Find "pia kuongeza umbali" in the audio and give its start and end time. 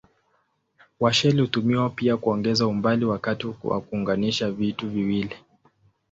1.89-3.05